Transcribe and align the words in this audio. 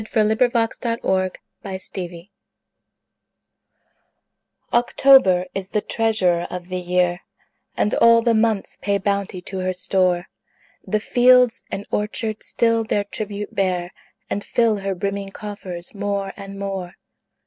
Paul 0.11 0.23
Laurence 0.33 0.79
Dunbar 0.79 1.29
October 1.63 2.25
OCTOBER 4.73 5.45
is 5.53 5.69
the 5.69 5.81
treasurer 5.81 6.47
of 6.49 6.69
the 6.69 6.79
year, 6.79 7.19
And 7.77 7.93
all 7.93 8.23
the 8.23 8.33
months 8.33 8.79
pay 8.81 8.97
bounty 8.97 9.41
to 9.43 9.59
her 9.59 9.73
store: 9.73 10.25
The 10.83 10.99
fields 10.99 11.61
and 11.69 11.85
orchards 11.91 12.47
still 12.47 12.83
their 12.83 13.03
tribute 13.03 13.53
bear, 13.53 13.91
And 14.27 14.43
fill 14.43 14.77
her 14.79 14.95
brimming 14.95 15.29
coffers 15.33 15.93
more 15.93 16.33
and 16.35 16.57
more. 16.57 16.95